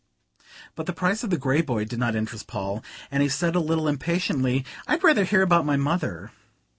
[0.75, 3.59] '"But the price of the Grey Boy did not interest Paul, and he said a
[3.59, 6.31] little impatiently: "I'd rather hear about my mother."